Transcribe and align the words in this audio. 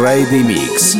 Friday 0.00 0.42
Mix. 0.42 0.99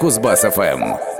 Кузбасс-ФМ. 0.00 1.17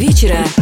вечера. 0.00 0.61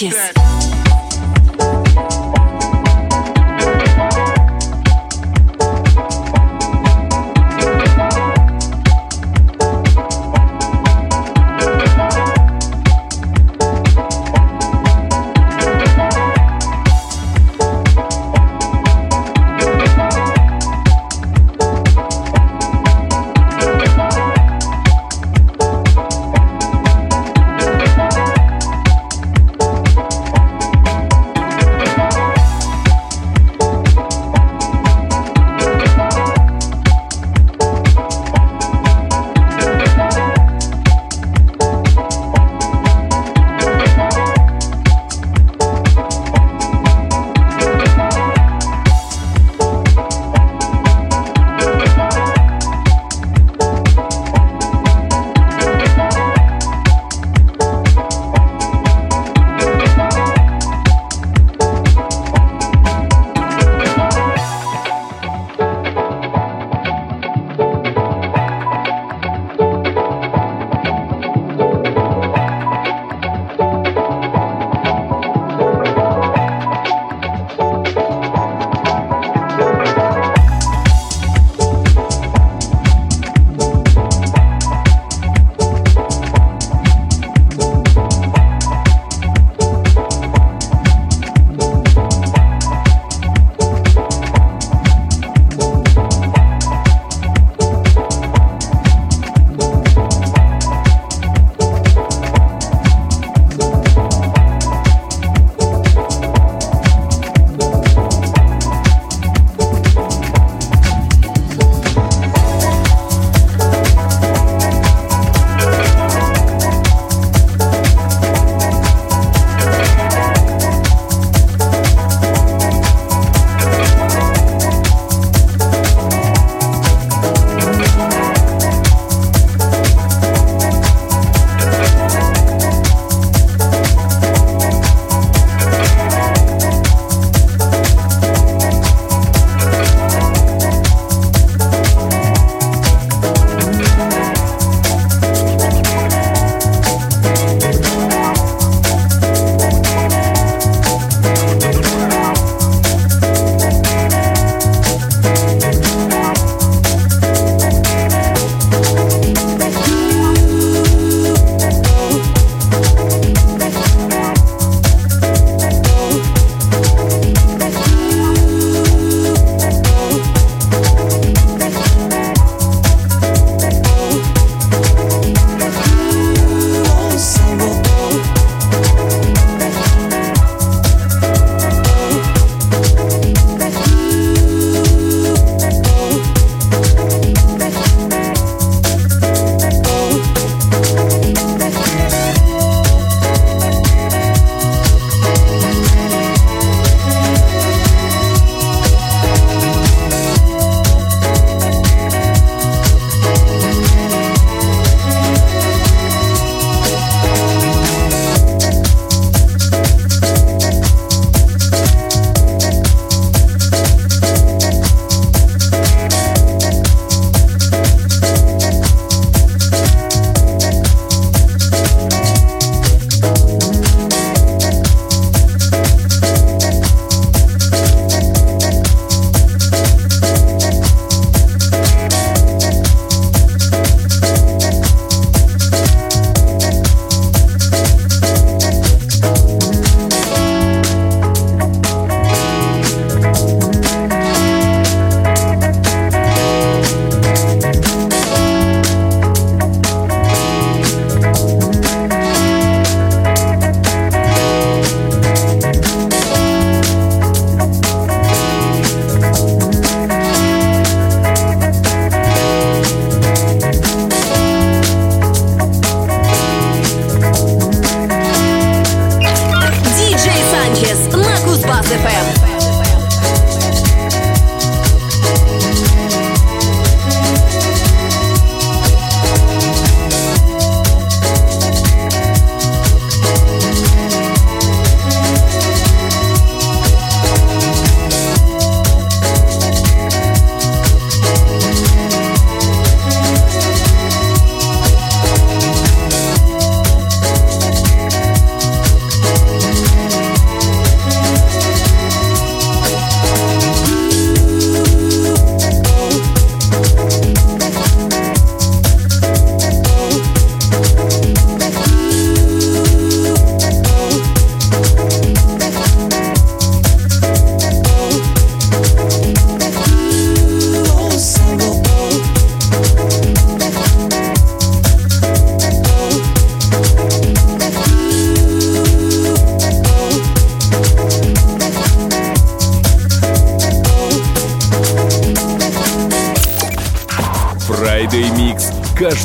Sanchez. 0.00 0.39